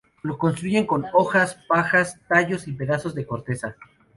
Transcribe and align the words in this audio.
Lo 0.23 0.35
construyen 0.39 0.87
con 0.87 1.05
hojas, 1.13 1.59
pajas 1.67 2.19
tallos 2.27 2.67
y 2.67 2.71
pedazos 2.71 3.13
de 3.13 3.27
corteza. 3.27 3.75